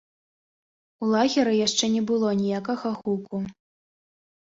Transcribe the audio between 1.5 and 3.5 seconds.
яшчэ не было ніякага гуку.